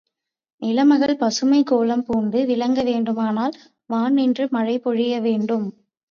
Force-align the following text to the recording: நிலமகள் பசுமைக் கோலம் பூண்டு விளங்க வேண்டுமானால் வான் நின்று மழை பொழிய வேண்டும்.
நிலமகள் 0.61 1.17
பசுமைக் 1.17 1.67
கோலம் 1.67 2.03
பூண்டு 2.03 2.45
விளங்க 2.45 2.83
வேண்டுமானால் 2.83 3.53
வான் 3.85 4.13
நின்று 4.13 4.47
மழை 4.51 4.79
பொழிய 4.79 5.21
வேண்டும். 5.21 5.67